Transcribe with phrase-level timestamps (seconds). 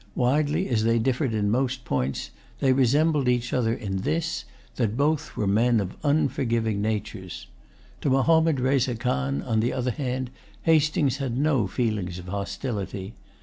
[0.15, 4.45] Widely as they differed in most points, they resembled each other in this,
[4.77, 7.45] that both were men of unforgiving natures.
[8.01, 10.31] To Mahommed Reza Khan, on the other hand,
[10.63, 13.13] Hastings had no feelings of hostility.